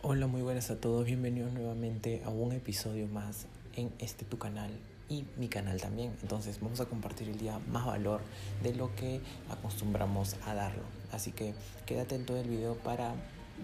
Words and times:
Hola, 0.00 0.28
muy 0.28 0.42
buenas 0.42 0.70
a 0.70 0.76
todos. 0.76 1.06
Bienvenidos 1.06 1.52
nuevamente 1.52 2.22
a 2.24 2.28
un 2.28 2.52
episodio 2.52 3.08
más 3.08 3.46
en 3.74 3.92
este 3.98 4.24
tu 4.24 4.38
canal 4.38 4.70
y 5.08 5.24
mi 5.36 5.48
canal 5.48 5.80
también. 5.80 6.16
Entonces 6.22 6.60
vamos 6.60 6.78
a 6.78 6.84
compartir 6.84 7.28
el 7.28 7.36
día 7.36 7.58
más 7.68 7.84
valor 7.84 8.20
de 8.62 8.76
lo 8.76 8.94
que 8.94 9.20
acostumbramos 9.50 10.36
a 10.46 10.54
darlo. 10.54 10.84
Así 11.10 11.32
que 11.32 11.52
quédate 11.84 12.14
en 12.14 12.26
todo 12.26 12.36
el 12.36 12.48
video 12.48 12.76
para 12.76 13.12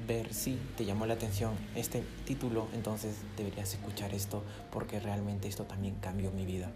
ver 0.09 0.35
si 0.35 0.59
te 0.77 0.85
llamó 0.85 1.07
la 1.07 1.15
atención 1.15 1.53
este 1.77 2.03
título. 2.25 2.67
Entonces 2.75 3.15
deberías 3.37 3.73
escuchar 3.73 4.13
esto 4.13 4.43
porque 4.73 4.99
realmente 4.99 5.47
esto 5.47 5.67
también 5.67 5.95
cambió 6.01 6.33
mi 6.33 6.45
vida. 6.45 6.73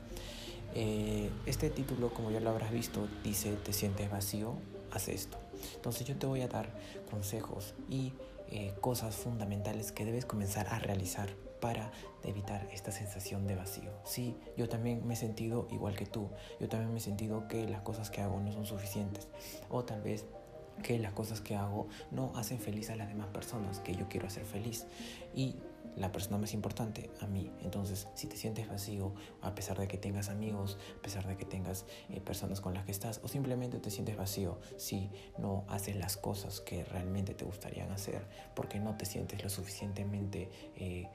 Eh, 0.77 1.31
este 1.47 1.69
título, 1.69 2.15
como 2.15 2.31
ya 2.31 2.39
lo 2.39 2.51
habrás 2.51 2.71
visto, 2.71 3.09
dice, 3.25 3.55
¿te 3.57 3.73
sientes 3.73 4.09
vacío? 4.09 4.55
Haz 4.93 5.09
esto. 5.09 5.37
Entonces 5.75 6.07
yo 6.07 6.15
te 6.15 6.27
voy 6.27 6.43
a 6.43 6.49
dar 6.49 6.71
consejos 7.11 7.75
y 7.91 8.13
eh, 8.51 8.75
cosas 8.81 9.15
fundamentales 9.17 9.93
que 9.93 10.05
debes 10.05 10.25
comenzar 10.25 10.69
a 10.69 10.79
realizar 10.79 11.29
para 11.61 11.91
evitar 12.23 12.69
esta 12.73 12.93
sensación 12.93 13.47
de 13.47 13.57
vacío. 13.57 13.91
Sí, 14.05 14.37
yo 14.57 14.69
también 14.69 15.07
me 15.07 15.15
he 15.15 15.17
sentido 15.17 15.67
igual 15.71 15.97
que 15.97 16.07
tú. 16.07 16.31
Yo 16.61 16.69
también 16.69 16.93
me 16.93 16.99
he 16.99 17.03
sentido 17.03 17.49
que 17.49 17.67
las 17.69 17.83
cosas 17.83 18.11
que 18.11 18.21
hago 18.21 18.41
no 18.41 18.53
son 18.53 18.67
suficientes. 18.67 19.29
O 19.69 19.85
tal 19.85 20.03
vez 20.03 20.25
que 20.83 20.99
las 20.99 21.13
cosas 21.13 21.41
que 21.41 21.57
hago 21.57 21.89
no 22.11 22.33
hacen 22.37 22.59
feliz 22.59 22.91
a 22.91 22.97
las 22.97 23.09
demás 23.09 23.29
personas 23.29 23.81
que 23.81 23.95
yo 23.95 24.09
quiero 24.09 24.27
hacer 24.29 24.45
feliz. 24.45 24.87
Y 25.35 25.57
la 25.99 26.13
persona 26.13 26.39
más 26.39 26.55
importante, 26.55 27.11
a 27.21 27.27
mí. 27.27 27.51
Entonces, 27.63 28.09
si 28.15 28.27
te 28.27 28.37
sientes 28.37 28.69
vacío, 28.69 29.13
a 29.43 29.55
pesar 29.55 29.79
de 29.79 29.89
que 29.89 29.99
tengas 29.99 30.29
amigos, 30.29 30.79
a 30.99 31.03
pesar 31.03 31.27
de 31.27 31.37
que 31.37 31.45
tengas 31.45 31.85
eh, 32.09 32.21
personas 32.21 32.61
con 32.61 32.75
las 32.75 32.85
que 32.85 32.93
estás, 32.93 33.21
o 33.23 33.29
simplemente 33.29 33.79
te 33.79 33.91
sientes 33.91 34.17
vacío 34.17 34.61
si 34.77 35.11
no 35.39 35.65
haces 35.69 35.97
las 35.97 36.17
cosas 36.17 36.61
que 36.61 36.85
realmente 36.85 37.35
te 37.35 37.45
gustarían 37.45 37.91
hacer, 37.91 38.27
porque 38.55 38.79
no 38.81 38.97
te 38.97 39.05
sientes 39.05 39.43
lo 39.43 39.51
suficientemente... 39.51 40.49
Eh, 40.77 41.09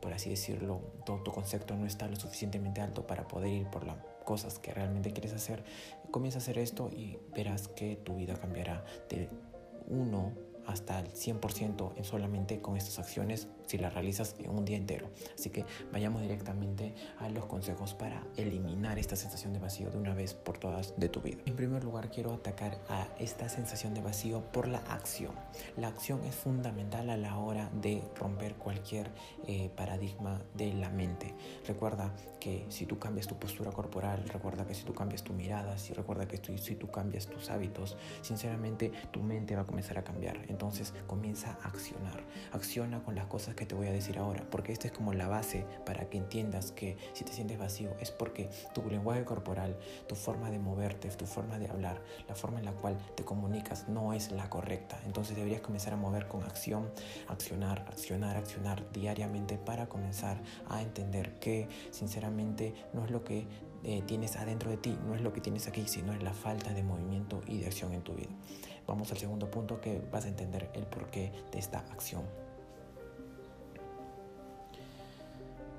por 0.00 0.12
así 0.12 0.28
decirlo, 0.28 0.82
todo 1.04 1.22
tu 1.22 1.32
concepto 1.32 1.74
no 1.74 1.86
está 1.86 2.06
lo 2.06 2.16
suficientemente 2.16 2.82
alto 2.82 3.06
para 3.06 3.26
poder 3.26 3.50
ir 3.50 3.66
por 3.68 3.86
las 3.86 3.96
cosas 4.24 4.58
que 4.58 4.72
realmente 4.72 5.12
quieres 5.12 5.32
hacer, 5.32 5.64
comienza 6.10 6.38
a 6.38 6.42
hacer 6.42 6.58
esto 6.58 6.90
y 6.92 7.18
verás 7.34 7.68
que 7.68 7.96
tu 7.96 8.14
vida 8.14 8.34
cambiará 8.34 8.84
de 9.08 9.30
uno 9.88 10.32
hasta 10.66 10.98
el 10.98 11.12
100% 11.12 11.94
en 11.96 12.04
solamente 12.04 12.60
con 12.60 12.76
estas 12.76 12.98
acciones 12.98 13.48
si 13.66 13.78
las 13.78 13.94
realizas 13.94 14.36
en 14.38 14.50
un 14.50 14.64
día 14.64 14.76
entero. 14.76 15.10
Así 15.34 15.50
que 15.50 15.64
vayamos 15.92 16.22
directamente 16.22 16.94
a 17.18 17.28
los 17.28 17.46
consejos 17.46 17.94
para 17.94 18.22
eliminar 18.36 18.98
esta 18.98 19.16
sensación 19.16 19.52
de 19.52 19.58
vacío 19.58 19.90
de 19.90 19.98
una 19.98 20.14
vez 20.14 20.34
por 20.34 20.58
todas 20.58 20.94
de 20.96 21.08
tu 21.08 21.20
vida. 21.20 21.38
En 21.46 21.56
primer 21.56 21.84
lugar, 21.84 22.10
quiero 22.10 22.32
atacar 22.34 22.78
a 22.88 23.08
esta 23.18 23.48
sensación 23.48 23.94
de 23.94 24.00
vacío 24.00 24.42
por 24.52 24.68
la 24.68 24.78
acción. 24.78 25.32
La 25.76 25.88
acción 25.88 26.24
es 26.24 26.34
fundamental 26.34 27.10
a 27.10 27.16
la 27.16 27.38
hora 27.38 27.70
de 27.82 28.02
romper 28.18 28.54
cualquier 28.54 29.10
eh, 29.46 29.70
paradigma 29.76 30.42
de 30.54 30.72
la 30.72 30.90
mente. 30.90 31.34
Recuerda 31.66 32.14
que 32.40 32.64
si 32.68 32.86
tú 32.86 32.98
cambias 32.98 33.26
tu 33.26 33.36
postura 33.36 33.72
corporal, 33.72 34.24
recuerda 34.28 34.66
que 34.66 34.74
si 34.74 34.84
tú 34.84 34.94
cambias 34.94 35.24
tu 35.24 35.32
mirada, 35.32 35.78
si 35.78 35.92
recuerda 35.92 36.28
que 36.28 36.40
si 36.58 36.76
tú 36.76 36.90
cambias 36.90 37.26
tus 37.26 37.50
hábitos, 37.50 37.96
sinceramente 38.22 38.92
tu 39.10 39.20
mente 39.20 39.56
va 39.56 39.62
a 39.62 39.66
comenzar 39.66 39.98
a 39.98 40.04
cambiar. 40.04 40.38
Entonces 40.48 40.94
comienza 41.06 41.58
a 41.62 41.68
accionar. 41.68 42.22
Acciona 42.52 43.02
con 43.02 43.14
las 43.14 43.26
cosas 43.26 43.55
que 43.56 43.66
te 43.66 43.74
voy 43.74 43.88
a 43.88 43.92
decir 43.92 44.18
ahora, 44.18 44.44
porque 44.50 44.72
esta 44.72 44.86
es 44.86 44.92
como 44.92 45.12
la 45.12 45.28
base 45.28 45.66
para 45.84 46.08
que 46.08 46.18
entiendas 46.18 46.72
que 46.72 46.96
si 47.14 47.24
te 47.24 47.32
sientes 47.32 47.58
vacío 47.58 47.90
es 48.00 48.10
porque 48.10 48.50
tu 48.74 48.88
lenguaje 48.88 49.24
corporal, 49.24 49.76
tu 50.06 50.14
forma 50.14 50.50
de 50.50 50.58
moverte, 50.58 51.08
tu 51.08 51.26
forma 51.26 51.58
de 51.58 51.68
hablar, 51.68 52.02
la 52.28 52.34
forma 52.34 52.58
en 52.58 52.66
la 52.66 52.72
cual 52.72 52.98
te 53.16 53.24
comunicas 53.24 53.88
no 53.88 54.12
es 54.12 54.30
la 54.30 54.48
correcta. 54.48 55.00
Entonces 55.06 55.36
deberías 55.36 55.62
comenzar 55.62 55.94
a 55.94 55.96
mover 55.96 56.28
con 56.28 56.44
acción, 56.44 56.90
accionar, 57.28 57.80
accionar, 57.88 58.36
accionar 58.36 58.92
diariamente 58.92 59.58
para 59.58 59.88
comenzar 59.88 60.40
a 60.68 60.82
entender 60.82 61.38
que 61.40 61.68
sinceramente 61.90 62.74
no 62.92 63.04
es 63.04 63.10
lo 63.10 63.24
que 63.24 63.46
eh, 63.84 64.02
tienes 64.06 64.36
adentro 64.36 64.70
de 64.70 64.76
ti, 64.76 64.98
no 65.06 65.14
es 65.14 65.20
lo 65.20 65.32
que 65.32 65.40
tienes 65.40 65.68
aquí, 65.68 65.86
sino 65.86 66.12
es 66.12 66.22
la 66.22 66.32
falta 66.32 66.72
de 66.72 66.82
movimiento 66.82 67.42
y 67.46 67.60
de 67.60 67.66
acción 67.66 67.92
en 67.92 68.02
tu 68.02 68.14
vida. 68.14 68.30
Vamos 68.86 69.10
al 69.10 69.18
segundo 69.18 69.50
punto 69.50 69.80
que 69.80 70.00
vas 70.12 70.24
a 70.24 70.28
entender 70.28 70.70
el 70.74 70.86
porqué 70.86 71.32
de 71.52 71.58
esta 71.58 71.78
acción. 71.78 72.45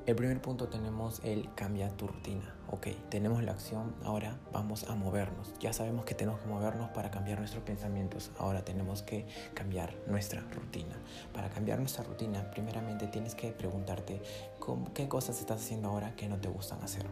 El 0.08 0.16
primer 0.16 0.42
punto 0.42 0.70
tenemos 0.70 1.20
el 1.26 1.54
cambia 1.54 1.90
tu 1.98 2.08
rutina. 2.08 2.56
Ok, 2.72 2.88
tenemos 3.10 3.44
la 3.44 3.52
acción, 3.52 3.94
ahora 4.06 4.38
vamos 4.54 4.86
a 4.86 4.96
movernos. 4.96 5.54
Ya 5.60 5.74
sabemos 5.74 6.06
que 6.06 6.16
tenemos 6.16 6.40
que 6.40 6.48
movernos 6.48 6.92
para 6.92 7.12
cambiar 7.12 7.40
nuestros 7.40 7.62
pensamientos. 7.64 8.32
Ahora 8.40 8.64
tenemos 8.64 9.02
que 9.02 9.28
cambiar 9.54 9.94
nuestra 10.08 10.40
rutina. 10.40 10.96
Para 11.34 11.50
cambiar 11.50 11.80
nuestra 11.80 12.06
rutina, 12.06 12.50
primeramente 12.52 13.08
tienes 13.08 13.36
que 13.36 13.52
preguntarte 13.52 14.22
qué 14.94 15.10
cosas 15.10 15.42
estás 15.42 15.60
haciendo 15.62 15.90
ahora 15.90 16.16
que 16.16 16.30
no 16.30 16.40
te 16.40 16.48
gustan 16.48 16.82
hacer. 16.84 17.06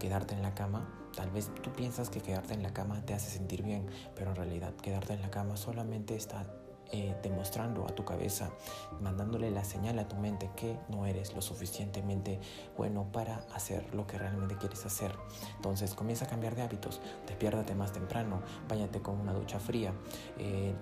Quedarte 0.00 0.34
en 0.34 0.42
la 0.42 0.52
cama. 0.52 0.92
Tal 1.14 1.30
vez 1.30 1.48
tú 1.62 1.70
piensas 1.72 2.10
que 2.10 2.22
quedarte 2.22 2.54
en 2.54 2.64
la 2.64 2.72
cama 2.72 3.06
te 3.06 3.14
hace 3.14 3.30
sentir 3.30 3.62
bien, 3.62 3.86
pero 4.16 4.30
en 4.30 4.36
realidad 4.36 4.74
quedarte 4.74 5.12
en 5.12 5.22
la 5.22 5.30
cama 5.30 5.56
solamente 5.56 6.16
está 6.16 6.44
eh, 6.92 7.16
demostrando 7.22 7.86
a 7.86 7.94
tu 7.94 8.04
cabeza, 8.04 8.50
mandándole 9.00 9.50
la 9.50 9.64
señal 9.64 9.98
a 9.98 10.06
tu 10.06 10.16
mente 10.16 10.50
que 10.54 10.78
no 10.88 11.06
eres 11.06 11.34
lo 11.34 11.40
suficientemente 11.40 12.38
bueno 12.76 13.10
para 13.10 13.46
hacer 13.54 13.94
lo 13.94 14.06
que 14.06 14.18
realmente 14.18 14.56
quieres 14.56 14.84
hacer. 14.84 15.14
Entonces 15.56 15.94
comienza 15.94 16.26
a 16.26 16.28
cambiar 16.28 16.54
de 16.54 16.62
hábitos, 16.62 17.00
despiértate 17.26 17.74
más 17.74 17.92
temprano, 17.92 18.42
váyate 18.68 19.00
con 19.00 19.18
una 19.18 19.32
ducha 19.32 19.58
fría. 19.58 19.94
Eh, 20.38 20.74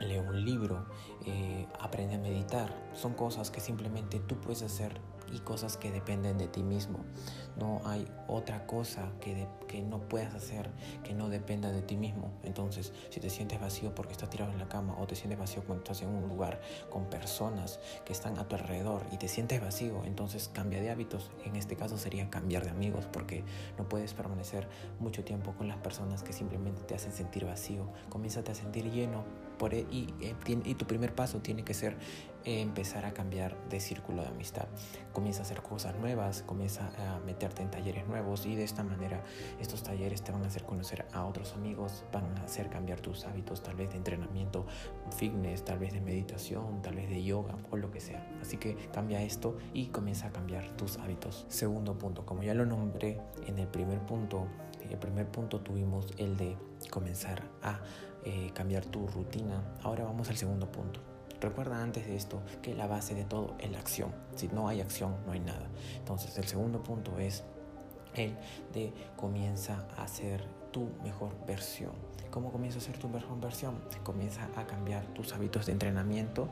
lee 0.00 0.18
un 0.18 0.44
libro, 0.44 0.86
eh, 1.26 1.66
aprende 1.80 2.14
a 2.16 2.18
meditar. 2.18 2.74
Son 2.94 3.14
cosas 3.14 3.50
que 3.50 3.60
simplemente 3.60 4.20
tú 4.20 4.36
puedes 4.36 4.62
hacer 4.62 5.00
y 5.32 5.40
cosas 5.40 5.76
que 5.76 5.90
dependen 5.90 6.38
de 6.38 6.48
ti 6.48 6.62
mismo. 6.62 7.00
No 7.56 7.80
hay 7.84 8.08
otra 8.28 8.66
cosa 8.66 9.10
que, 9.20 9.46
que 9.68 9.82
no 9.82 10.00
puedas 10.08 10.34
hacer 10.34 10.70
que 11.04 11.14
no 11.14 11.28
dependa 11.28 11.70
de 11.70 11.82
ti 11.82 11.96
mismo. 11.96 12.30
Entonces, 12.42 12.92
si 13.10 13.20
te 13.20 13.30
sientes 13.30 13.60
vacío 13.60 13.94
porque 13.94 14.12
estás 14.12 14.30
tirado 14.30 14.52
en 14.52 14.58
la 14.58 14.68
cama 14.68 14.96
o 14.98 15.06
te 15.06 15.14
sientes 15.14 15.38
vacío 15.38 15.62
cuando 15.64 15.82
estás 15.82 16.02
en 16.02 16.08
un 16.08 16.28
lugar 16.28 16.60
con 16.90 17.06
personas 17.06 17.80
que 18.04 18.12
están 18.12 18.38
a 18.38 18.48
tu 18.48 18.56
alrededor 18.56 19.02
y 19.10 19.16
te 19.16 19.28
sientes 19.28 19.60
vacío, 19.60 20.02
entonces 20.04 20.48
cambia 20.52 20.80
de 20.80 20.90
hábitos. 20.90 21.30
En 21.44 21.56
este 21.56 21.76
caso 21.76 21.98
sería 21.98 22.30
cambiar 22.30 22.64
de 22.64 22.70
amigos 22.70 23.06
porque 23.12 23.44
no 23.78 23.88
puedes 23.88 24.14
permanecer 24.14 24.68
mucho 25.00 25.24
tiempo 25.24 25.52
con 25.52 25.68
las 25.68 25.78
personas 25.78 26.22
que 26.22 26.32
simplemente 26.32 26.82
te 26.82 26.94
hacen 26.94 27.12
sentir 27.12 27.44
vacío. 27.44 27.88
Comienza 28.08 28.40
a 28.40 28.54
sentir 28.54 28.90
lleno 28.90 29.24
por, 29.62 29.74
e, 29.74 29.86
y, 29.92 30.12
eh, 30.20 30.34
y 30.64 30.74
tu 30.74 30.86
primer 30.88 31.14
paso 31.14 31.38
tiene 31.38 31.62
que 31.62 31.72
ser 31.72 31.96
empezar 32.44 33.04
a 33.04 33.14
cambiar 33.14 33.56
de 33.68 33.78
círculo 33.78 34.22
de 34.22 34.28
amistad. 34.28 34.66
Comienza 35.12 35.42
a 35.42 35.44
hacer 35.44 35.62
cosas 35.62 35.94
nuevas, 36.00 36.42
comienza 36.42 36.90
a 36.98 37.20
meterte 37.20 37.62
en 37.62 37.70
talleres 37.70 38.04
nuevos 38.08 38.44
y 38.44 38.56
de 38.56 38.64
esta 38.64 38.82
manera 38.82 39.22
estos 39.60 39.84
talleres 39.84 40.24
te 40.24 40.32
van 40.32 40.42
a 40.42 40.48
hacer 40.48 40.64
conocer 40.64 41.06
a 41.12 41.24
otros 41.26 41.52
amigos, 41.52 42.02
van 42.12 42.24
a 42.38 42.42
hacer 42.42 42.70
cambiar 42.70 42.98
tus 42.98 43.24
hábitos 43.24 43.62
tal 43.62 43.76
vez 43.76 43.90
de 43.90 43.98
entrenamiento 43.98 44.66
fitness, 45.16 45.64
tal 45.64 45.78
vez 45.78 45.92
de 45.92 46.00
meditación, 46.00 46.82
tal 46.82 46.96
vez 46.96 47.08
de 47.08 47.22
yoga 47.22 47.56
o 47.70 47.76
lo 47.76 47.92
que 47.92 48.00
sea. 48.00 48.28
Así 48.40 48.56
que 48.56 48.74
cambia 48.92 49.22
esto 49.22 49.56
y 49.72 49.86
comienza 49.90 50.26
a 50.26 50.32
cambiar 50.32 50.76
tus 50.76 50.98
hábitos. 50.98 51.46
Segundo 51.46 51.96
punto, 51.96 52.26
como 52.26 52.42
ya 52.42 52.54
lo 52.54 52.66
nombré 52.66 53.20
en 53.46 53.60
el 53.60 53.68
primer 53.68 54.00
punto, 54.00 54.48
el 54.90 54.98
primer 54.98 55.28
punto 55.28 55.60
tuvimos 55.60 56.08
el 56.18 56.36
de 56.36 56.56
comenzar 56.90 57.44
a 57.62 57.80
eh, 58.24 58.50
cambiar 58.54 58.84
tu 58.86 59.06
rutina. 59.06 59.62
Ahora 59.82 60.04
vamos 60.04 60.28
al 60.28 60.36
segundo 60.36 60.70
punto 60.70 61.00
Recuerda 61.42 61.82
antes 61.82 62.06
de 62.06 62.14
esto 62.14 62.40
que 62.62 62.72
la 62.72 62.86
base 62.86 63.16
de 63.16 63.24
todo 63.24 63.56
es 63.58 63.68
la 63.68 63.80
acción. 63.80 64.14
Si 64.36 64.46
no 64.46 64.68
hay 64.68 64.80
acción, 64.80 65.16
no 65.26 65.32
hay 65.32 65.40
nada. 65.40 65.66
Entonces, 65.96 66.38
el 66.38 66.46
segundo 66.46 66.84
punto 66.84 67.18
es 67.18 67.42
el 68.14 68.36
de 68.72 68.92
comienza 69.16 69.84
a 69.98 70.06
ser 70.06 70.44
tu 70.70 70.88
mejor 71.02 71.34
versión. 71.44 71.90
¿Cómo 72.30 72.52
comienza 72.52 72.78
a 72.78 72.80
ser 72.80 72.96
tu 72.96 73.08
mejor 73.08 73.40
versión? 73.40 73.80
Comienza 74.04 74.48
a 74.54 74.66
cambiar 74.68 75.04
tus 75.14 75.32
hábitos 75.32 75.66
de 75.66 75.72
entrenamiento 75.72 76.48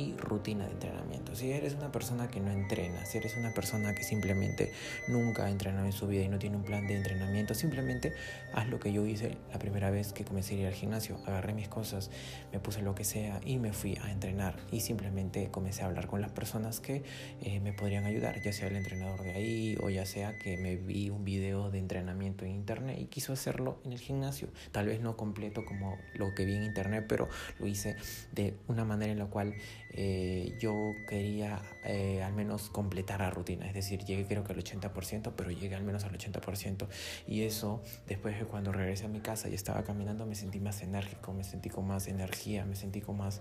y 0.00 0.16
rutina 0.16 0.64
de 0.64 0.72
entrenamiento. 0.72 1.34
Si 1.34 1.52
eres 1.52 1.74
una 1.74 1.92
persona 1.92 2.28
que 2.28 2.40
no 2.40 2.50
entrena, 2.50 3.04
si 3.04 3.18
eres 3.18 3.36
una 3.36 3.52
persona 3.52 3.94
que 3.94 4.02
simplemente 4.02 4.72
nunca 5.08 5.44
ha 5.44 5.50
entrenado 5.50 5.84
en 5.84 5.92
su 5.92 6.06
vida 6.06 6.22
y 6.22 6.28
no 6.28 6.38
tiene 6.38 6.56
un 6.56 6.62
plan 6.62 6.86
de 6.86 6.96
entrenamiento, 6.96 7.54
simplemente 7.54 8.14
haz 8.54 8.68
lo 8.68 8.80
que 8.80 8.92
yo 8.92 9.04
hice 9.06 9.36
la 9.52 9.58
primera 9.58 9.90
vez 9.90 10.12
que 10.12 10.24
comencé 10.24 10.54
a 10.54 10.58
ir 10.58 10.66
al 10.66 10.72
gimnasio. 10.72 11.18
Agarré 11.26 11.52
mis 11.52 11.68
cosas, 11.68 12.10
me 12.52 12.60
puse 12.60 12.80
lo 12.80 12.94
que 12.94 13.04
sea 13.04 13.40
y 13.44 13.58
me 13.58 13.72
fui 13.72 13.98
a 14.02 14.10
entrenar 14.10 14.56
y 14.72 14.80
simplemente 14.80 15.50
comencé 15.50 15.82
a 15.82 15.86
hablar 15.86 16.06
con 16.06 16.20
las 16.20 16.30
personas 16.30 16.80
que 16.80 17.02
eh, 17.42 17.60
me 17.60 17.72
podrían 17.72 18.06
ayudar, 18.06 18.40
ya 18.40 18.52
sea 18.52 18.68
el 18.68 18.76
entrenador 18.76 19.22
de 19.22 19.32
ahí 19.32 19.76
o 19.82 19.90
ya 19.90 20.06
sea 20.06 20.38
que 20.38 20.56
me 20.56 20.76
vi 20.76 21.10
un 21.10 21.24
video 21.24 21.70
de 21.70 21.78
entrenamiento 21.78 22.44
en 22.44 22.52
internet 22.52 22.98
y 22.98 23.06
quiso 23.06 23.34
hacerlo 23.34 23.80
en 23.84 23.92
el 23.92 23.98
gimnasio. 23.98 24.48
Tal 24.72 24.86
vez 24.86 25.00
no 25.00 25.16
completo 25.16 25.64
como 25.64 25.98
lo 26.14 26.34
que 26.34 26.46
vi 26.46 26.54
en 26.54 26.64
internet, 26.64 27.04
pero 27.06 27.28
lo 27.58 27.66
hice 27.66 27.96
de 28.32 28.54
una 28.66 28.84
manera 28.84 29.12
en 29.12 29.18
la 29.18 29.26
cual 29.26 29.54
eh, 29.92 30.56
yo 30.60 30.94
quería 31.08 31.62
eh, 31.84 32.22
al 32.22 32.32
menos 32.32 32.70
completar 32.70 33.20
la 33.20 33.30
rutina, 33.30 33.66
es 33.66 33.74
decir, 33.74 34.04
llegué 34.04 34.26
creo 34.26 34.44
que 34.44 34.52
al 34.52 34.62
80%, 34.62 35.32
pero 35.36 35.50
llegué 35.50 35.74
al 35.74 35.84
menos 35.84 36.04
al 36.04 36.16
80% 36.16 36.86
y 37.26 37.42
eso 37.42 37.82
después 38.06 38.38
de 38.38 38.46
cuando 38.46 38.72
regresé 38.72 39.06
a 39.06 39.08
mi 39.08 39.20
casa 39.20 39.48
y 39.48 39.54
estaba 39.54 39.82
caminando 39.82 40.26
me 40.26 40.34
sentí 40.34 40.60
más 40.60 40.82
enérgico, 40.82 41.32
me 41.32 41.44
sentí 41.44 41.70
con 41.70 41.86
más 41.86 42.06
energía, 42.08 42.64
me 42.64 42.76
sentí 42.76 43.00
con 43.00 43.16
más 43.16 43.40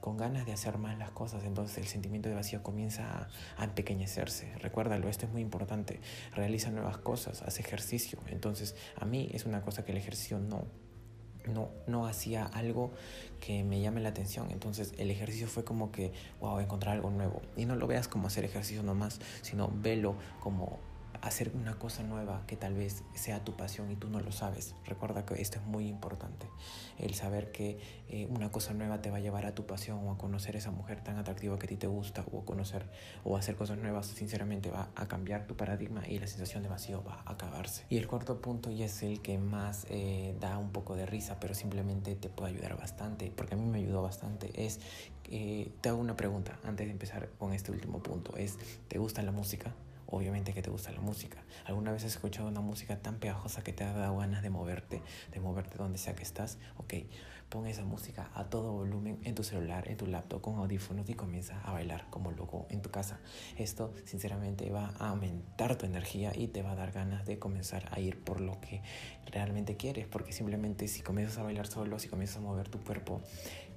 con 0.00 0.16
ganas 0.16 0.46
de 0.46 0.52
hacer 0.52 0.78
más 0.78 0.96
las 0.96 1.10
cosas, 1.10 1.42
entonces 1.42 1.76
el 1.78 1.86
sentimiento 1.86 2.28
de 2.28 2.36
vacío 2.36 2.62
comienza 2.62 3.02
a, 3.04 3.28
a 3.56 3.64
empequeñecerse. 3.64 4.54
Recuérdalo, 4.58 5.08
esto 5.08 5.26
es 5.26 5.32
muy 5.32 5.42
importante. 5.42 6.00
Realiza 6.36 6.70
nuevas 6.70 6.98
cosas, 6.98 7.42
haz 7.42 7.58
ejercicio. 7.58 8.20
Entonces, 8.28 8.76
a 8.94 9.04
mí 9.04 9.28
es 9.32 9.44
una 9.44 9.62
cosa 9.62 9.84
que 9.84 9.90
el 9.90 9.98
ejercicio 9.98 10.38
no 10.38 10.66
no, 11.46 11.68
no 11.86 12.06
hacía 12.06 12.46
algo 12.46 12.90
que 13.40 13.64
me 13.64 13.80
llame 13.80 14.00
la 14.00 14.10
atención. 14.10 14.50
Entonces 14.50 14.94
el 14.98 15.10
ejercicio 15.10 15.46
fue 15.46 15.64
como 15.64 15.90
que, 15.92 16.12
wow, 16.40 16.60
encontrar 16.60 16.94
algo 16.94 17.10
nuevo. 17.10 17.42
Y 17.56 17.64
no 17.64 17.76
lo 17.76 17.86
veas 17.86 18.08
como 18.08 18.28
hacer 18.28 18.44
ejercicio 18.44 18.82
nomás, 18.82 19.20
sino 19.42 19.70
velo 19.72 20.14
como 20.40 20.78
hacer 21.22 21.52
una 21.54 21.78
cosa 21.78 22.02
nueva 22.02 22.42
que 22.46 22.56
tal 22.56 22.74
vez 22.74 23.04
sea 23.14 23.44
tu 23.44 23.56
pasión 23.56 23.90
y 23.90 23.96
tú 23.96 24.10
no 24.10 24.20
lo 24.20 24.32
sabes. 24.32 24.74
Recuerda 24.84 25.24
que 25.24 25.40
esto 25.40 25.58
es 25.58 25.64
muy 25.64 25.86
importante. 25.86 26.46
El 26.98 27.14
saber 27.14 27.52
que 27.52 27.78
eh, 28.08 28.26
una 28.28 28.50
cosa 28.50 28.74
nueva 28.74 29.00
te 29.00 29.10
va 29.10 29.18
a 29.18 29.20
llevar 29.20 29.46
a 29.46 29.54
tu 29.54 29.64
pasión 29.64 30.06
o 30.06 30.10
a 30.10 30.18
conocer 30.18 30.56
esa 30.56 30.72
mujer 30.72 31.00
tan 31.02 31.16
atractiva 31.18 31.58
que 31.58 31.66
a 31.66 31.68
ti 31.68 31.76
te 31.76 31.86
gusta 31.86 32.24
o 32.32 32.44
conocer 32.44 32.86
o 33.24 33.36
hacer 33.36 33.54
cosas 33.54 33.78
nuevas, 33.78 34.06
sinceramente 34.06 34.70
va 34.70 34.90
a 34.96 35.06
cambiar 35.06 35.46
tu 35.46 35.56
paradigma 35.56 36.06
y 36.06 36.18
la 36.18 36.26
sensación 36.26 36.64
de 36.64 36.68
vacío 36.68 37.04
va 37.04 37.22
a 37.24 37.32
acabarse. 37.32 37.86
Y 37.88 37.98
el 37.98 38.08
cuarto 38.08 38.40
punto 38.40 38.70
y 38.70 38.82
es 38.82 39.02
el 39.04 39.22
que 39.22 39.38
más 39.38 39.86
eh, 39.90 40.36
da 40.40 40.58
un 40.58 40.70
poco 40.70 40.96
de 40.96 41.06
risa, 41.06 41.38
pero 41.38 41.54
simplemente 41.54 42.16
te 42.16 42.28
puede 42.28 42.52
ayudar 42.52 42.76
bastante, 42.76 43.32
porque 43.34 43.54
a 43.54 43.56
mí 43.56 43.64
me 43.64 43.78
ayudó 43.78 44.02
bastante, 44.02 44.50
es 44.66 44.80
eh, 45.30 45.70
te 45.80 45.88
hago 45.88 46.00
una 46.00 46.16
pregunta 46.16 46.58
antes 46.64 46.86
de 46.86 46.92
empezar 46.92 47.30
con 47.38 47.52
este 47.52 47.70
último 47.70 48.02
punto. 48.02 48.36
Es, 48.36 48.58
¿te 48.88 48.98
gusta 48.98 49.22
la 49.22 49.32
música? 49.32 49.72
Obviamente 50.12 50.52
que 50.52 50.62
te 50.62 50.70
gusta 50.70 50.92
la 50.92 51.00
música. 51.00 51.42
¿Alguna 51.64 51.90
vez 51.90 52.04
has 52.04 52.12
escuchado 52.12 52.48
una 52.48 52.60
música 52.60 53.00
tan 53.00 53.16
pegajosa 53.16 53.64
que 53.64 53.72
te 53.72 53.82
ha 53.82 53.92
dado 53.92 54.18
ganas 54.18 54.42
de 54.42 54.50
moverte, 54.50 55.02
de 55.32 55.40
moverte 55.40 55.78
donde 55.78 55.98
sea 55.98 56.14
que 56.14 56.22
estás? 56.22 56.58
Ok, 56.76 56.94
pon 57.48 57.66
esa 57.66 57.84
música 57.84 58.30
a 58.34 58.44
todo 58.44 58.72
volumen 58.72 59.18
en 59.24 59.34
tu 59.34 59.42
celular, 59.42 59.88
en 59.88 59.96
tu 59.96 60.06
laptop, 60.06 60.42
con 60.42 60.56
audífonos 60.56 61.08
y 61.08 61.14
comienza 61.14 61.60
a 61.62 61.72
bailar 61.72 62.06
como 62.10 62.30
loco 62.30 62.66
en 62.70 62.82
tu 62.82 62.90
casa. 62.90 63.20
Esto 63.56 63.92
sinceramente 64.04 64.70
va 64.70 64.94
a 64.98 65.08
aumentar 65.08 65.76
tu 65.76 65.86
energía 65.86 66.32
y 66.34 66.48
te 66.48 66.62
va 66.62 66.72
a 66.72 66.76
dar 66.76 66.92
ganas 66.92 67.24
de 67.24 67.38
comenzar 67.38 67.88
a 67.90 67.98
ir 67.98 68.22
por 68.22 68.40
lo 68.40 68.60
que 68.60 68.82
realmente 69.30 69.76
quieres, 69.76 70.06
porque 70.06 70.32
simplemente 70.32 70.88
si 70.88 71.00
comienzas 71.00 71.38
a 71.38 71.42
bailar 71.42 71.66
solo, 71.66 71.98
si 71.98 72.08
comienzas 72.08 72.36
a 72.36 72.40
mover 72.40 72.68
tu 72.68 72.80
cuerpo, 72.80 73.22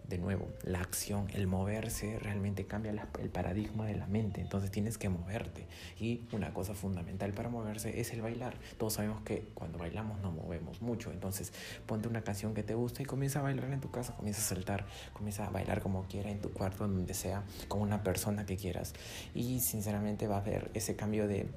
de 0.08 0.18
nuevo, 0.18 0.48
la 0.64 0.80
acción, 0.82 1.28
el 1.34 1.48
moverse 1.48 2.20
realmente 2.20 2.66
cambia 2.66 2.92
el 2.92 3.30
paradigma 3.30 3.86
de 3.86 3.96
la 3.96 4.08
mente. 4.08 4.42
Entonces 4.42 4.72
tienes 4.72 4.98
que 4.98 5.10
moverte. 5.10 5.68
Y 6.00 6.22
una 6.32 6.54
cosa 6.54 6.74
fundamental 6.74 7.32
para 7.34 7.50
moverse 7.50 8.00
es 8.00 8.14
el 8.14 8.22
bailar. 8.22 8.56
Todos 8.78 8.94
sabemos 8.94 9.22
que 9.24 9.48
cuando 9.54 9.78
bailamos 9.78 10.20
no 10.22 10.32
movemos 10.32 10.82
mucho. 10.82 11.12
Entonces 11.12 11.54
ponte 11.86 12.08
una 12.08 12.22
canción 12.22 12.54
que 12.54 12.64
te 12.64 12.74
gusta 12.74 13.02
y 13.02 13.06
comienza 13.06 13.40
a 13.40 13.44
bailar 13.44 13.72
en 13.72 13.82
tu 13.82 13.92
casa, 13.92 14.16
comienza 14.16 14.42
a 14.42 14.44
saltar, 14.44 14.86
comienza 15.14 15.48
a 15.48 15.50
bailar 15.50 15.82
como 15.82 16.06
quiera 16.08 16.30
en 16.30 16.42
tu 16.42 16.52
cuarto, 16.52 16.88
donde 16.88 17.14
sea, 17.14 17.44
con 17.68 17.82
una 17.82 18.04
persona 18.04 18.46
que 18.46 18.58
quieras. 18.58 18.94
Y 19.34 19.60
sinceramente 19.60 20.28
va 20.28 20.38
a 20.38 20.40
haber 20.40 20.72
ese 20.74 20.96
cambio 20.96 21.28
de 21.28 21.48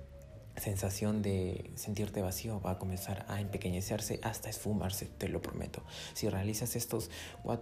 sensación 0.60 1.22
de 1.22 1.70
sentirte 1.74 2.22
vacío 2.22 2.60
va 2.60 2.72
a 2.72 2.78
comenzar 2.78 3.24
a 3.28 3.40
empequeñecerse 3.40 4.20
hasta 4.22 4.48
esfumarse, 4.48 5.06
te 5.06 5.28
lo 5.28 5.42
prometo. 5.42 5.82
Si 6.14 6.28
realizas 6.28 6.76
estos 6.76 7.10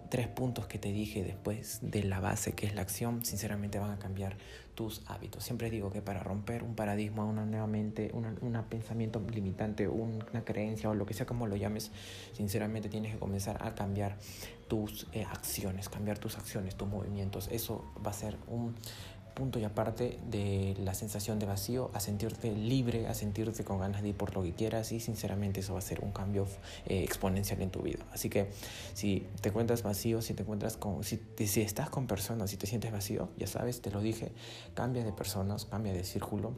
tres 0.08 0.28
puntos 0.28 0.66
que 0.66 0.78
te 0.78 0.92
dije 0.92 1.22
después 1.24 1.78
de 1.82 2.02
la 2.04 2.20
base 2.20 2.52
que 2.52 2.66
es 2.66 2.74
la 2.74 2.82
acción, 2.82 3.24
sinceramente 3.24 3.78
van 3.78 3.90
a 3.90 3.98
cambiar 3.98 4.36
tus 4.74 5.02
hábitos. 5.06 5.42
Siempre 5.42 5.70
digo 5.70 5.90
que 5.90 6.02
para 6.02 6.22
romper 6.22 6.62
un 6.62 6.74
paradigma, 6.74 7.24
una 7.24 7.44
nuevamente, 7.44 8.10
un 8.12 8.64
pensamiento 8.68 9.20
limitante, 9.32 9.88
una 9.88 10.44
creencia 10.44 10.90
o 10.90 10.94
lo 10.94 11.06
que 11.06 11.14
sea 11.14 11.26
como 11.26 11.46
lo 11.46 11.56
llames, 11.56 11.90
sinceramente 12.32 12.88
tienes 12.88 13.12
que 13.12 13.18
comenzar 13.18 13.66
a 13.66 13.74
cambiar 13.74 14.18
tus 14.68 15.06
eh, 15.12 15.24
acciones, 15.24 15.88
cambiar 15.88 16.18
tus 16.18 16.36
acciones, 16.36 16.76
tus 16.76 16.88
movimientos. 16.88 17.48
Eso 17.50 17.84
va 18.04 18.10
a 18.10 18.14
ser 18.14 18.36
un 18.48 18.74
punto 19.36 19.60
y 19.60 19.64
aparte 19.64 20.18
de 20.30 20.74
la 20.82 20.94
sensación 20.94 21.38
de 21.38 21.46
vacío 21.46 21.90
a 21.94 22.00
sentirte 22.00 22.50
libre, 22.50 23.06
a 23.06 23.14
sentirte 23.14 23.62
con 23.62 23.78
ganas 23.78 24.02
de 24.02 24.08
ir 24.08 24.16
por 24.16 24.34
lo 24.34 24.42
que 24.42 24.54
quieras 24.54 24.90
y 24.92 24.98
sinceramente 24.98 25.60
eso 25.60 25.74
va 25.74 25.78
a 25.78 25.82
ser 25.82 26.00
un 26.00 26.10
cambio 26.10 26.48
eh, 26.86 27.04
exponencial 27.04 27.60
en 27.62 27.70
tu 27.70 27.82
vida. 27.82 28.04
Así 28.12 28.30
que 28.30 28.48
si 28.94 29.26
te 29.42 29.50
encuentras 29.50 29.82
vacío, 29.82 30.22
si 30.22 30.34
te 30.34 30.42
encuentras 30.42 30.76
con, 30.76 31.04
si, 31.04 31.20
si 31.46 31.60
estás 31.60 31.90
con 31.90 32.06
personas, 32.06 32.50
si 32.50 32.56
te 32.56 32.66
sientes 32.66 32.90
vacío, 32.90 33.28
ya 33.36 33.46
sabes, 33.46 33.82
te 33.82 33.90
lo 33.90 34.00
dije, 34.00 34.32
cambia 34.74 35.04
de 35.04 35.12
personas, 35.12 35.66
cambia 35.66 35.92
de 35.92 36.02
círculo 36.02 36.54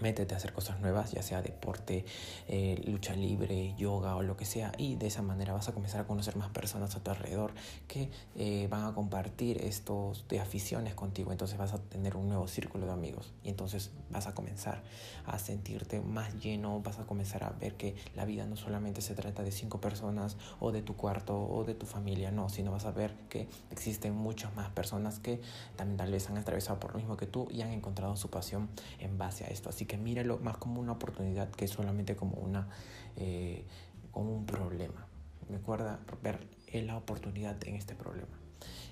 métete 0.00 0.34
a 0.34 0.36
hacer 0.36 0.52
cosas 0.52 0.80
nuevas, 0.80 1.12
ya 1.12 1.22
sea 1.22 1.42
deporte, 1.42 2.04
eh, 2.48 2.82
lucha 2.86 3.14
libre, 3.14 3.74
yoga 3.76 4.16
o 4.16 4.22
lo 4.22 4.36
que 4.36 4.44
sea, 4.44 4.72
y 4.78 4.96
de 4.96 5.06
esa 5.06 5.22
manera 5.22 5.52
vas 5.52 5.68
a 5.68 5.72
comenzar 5.72 6.00
a 6.00 6.06
conocer 6.06 6.36
más 6.36 6.50
personas 6.50 6.94
a 6.96 7.00
tu 7.00 7.10
alrededor 7.10 7.52
que 7.86 8.10
eh, 8.36 8.68
van 8.70 8.84
a 8.84 8.94
compartir 8.94 9.62
estos 9.64 10.24
aficiones 10.40 10.94
contigo, 10.94 11.32
entonces 11.32 11.58
vas 11.58 11.72
a 11.72 11.78
tener 11.78 12.16
un 12.16 12.28
nuevo 12.28 12.48
círculo 12.48 12.86
de 12.86 12.92
amigos 12.92 13.32
y 13.42 13.48
entonces 13.48 13.90
vas 14.10 14.26
a 14.26 14.34
comenzar 14.34 14.82
a 15.26 15.38
sentirte 15.38 16.00
más 16.00 16.34
lleno, 16.40 16.80
vas 16.80 16.98
a 16.98 17.04
comenzar 17.04 17.44
a 17.44 17.50
ver 17.50 17.74
que 17.74 17.96
la 18.14 18.24
vida 18.24 18.46
no 18.46 18.56
solamente 18.56 19.00
se 19.00 19.14
trata 19.14 19.42
de 19.42 19.52
cinco 19.52 19.80
personas 19.80 20.36
o 20.60 20.72
de 20.72 20.82
tu 20.82 20.96
cuarto 20.96 21.38
o 21.38 21.64
de 21.64 21.74
tu 21.74 21.86
familia, 21.86 22.30
no, 22.30 22.48
sino 22.48 22.70
vas 22.70 22.84
a 22.84 22.92
ver 22.92 23.14
que 23.28 23.48
existen 23.70 24.14
muchas 24.14 24.54
más 24.54 24.70
personas 24.70 25.18
que 25.18 25.40
también 25.76 25.96
tal 25.96 26.12
vez 26.12 26.28
han 26.28 26.38
atravesado 26.38 26.78
por 26.80 26.92
lo 26.92 26.98
mismo 26.98 27.16
que 27.16 27.26
tú 27.26 27.48
y 27.50 27.62
han 27.62 27.72
encontrado 27.72 28.16
su 28.16 28.30
pasión 28.30 28.68
en 28.98 29.18
base 29.18 29.44
a 29.44 29.48
esto, 29.48 29.68
así 29.68 29.84
que 29.88 29.96
míralo 29.96 30.38
más 30.38 30.58
como 30.58 30.80
una 30.80 30.92
oportunidad 30.92 31.50
que 31.50 31.66
solamente 31.66 32.14
como, 32.14 32.36
una, 32.36 32.68
eh, 33.16 33.64
como 34.12 34.32
un 34.32 34.46
problema. 34.46 35.08
Me 35.48 35.56
acuerda 35.56 35.98
ver 36.22 36.46
la 36.72 36.96
oportunidad 36.96 37.56
en 37.66 37.74
este 37.74 37.96
problema. 37.96 38.38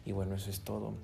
Y 0.04 0.10
bueno, 0.10 0.34
eso 0.34 0.50
es 0.50 0.62
todo. 0.62 0.94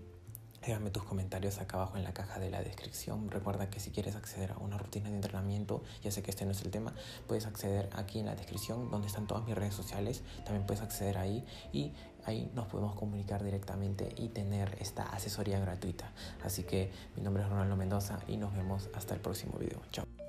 Déjame 0.64 0.90
tus 0.90 1.02
comentarios 1.02 1.58
acá 1.58 1.76
abajo 1.76 1.96
en 1.96 2.04
la 2.04 2.14
caja 2.14 2.38
de 2.38 2.48
la 2.48 2.62
descripción. 2.62 3.30
Recuerda 3.30 3.68
que 3.68 3.80
si 3.80 3.90
quieres 3.90 4.14
acceder 4.14 4.52
a 4.52 4.58
una 4.58 4.78
rutina 4.78 5.08
de 5.10 5.16
entrenamiento, 5.16 5.82
ya 6.02 6.12
sé 6.12 6.22
que 6.22 6.30
este 6.30 6.44
no 6.44 6.52
es 6.52 6.62
el 6.62 6.70
tema, 6.70 6.94
puedes 7.26 7.46
acceder 7.46 7.90
aquí 7.94 8.20
en 8.20 8.26
la 8.26 8.36
descripción 8.36 8.88
donde 8.88 9.08
están 9.08 9.26
todas 9.26 9.44
mis 9.44 9.56
redes 9.56 9.74
sociales. 9.74 10.22
También 10.44 10.64
puedes 10.64 10.80
acceder 10.80 11.18
ahí 11.18 11.44
y 11.72 11.92
ahí 12.24 12.48
nos 12.54 12.68
podemos 12.68 12.94
comunicar 12.94 13.42
directamente 13.42 14.14
y 14.16 14.28
tener 14.28 14.76
esta 14.80 15.02
asesoría 15.02 15.58
gratuita. 15.58 16.12
Así 16.44 16.62
que 16.62 16.92
mi 17.16 17.22
nombre 17.22 17.42
es 17.42 17.48
Ronaldo 17.48 17.74
Mendoza 17.74 18.20
y 18.28 18.36
nos 18.36 18.54
vemos 18.54 18.88
hasta 18.94 19.14
el 19.14 19.20
próximo 19.20 19.58
video. 19.58 19.82
Chao. 19.90 20.21